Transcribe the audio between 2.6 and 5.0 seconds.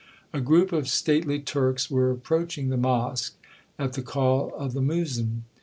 the mosque, at the call of the